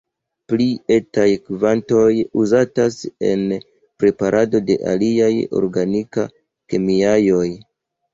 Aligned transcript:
Pli 0.51 0.65
etaj 0.93 1.25
kvantoj 1.49 2.13
uzatas 2.43 2.97
en 3.31 3.43
preparado 4.05 4.61
de 4.71 4.79
aliaj 4.93 5.29
organikaj 5.61 6.25
kemiaĵoj. 6.75 7.45